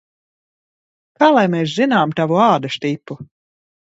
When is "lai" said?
1.35-1.43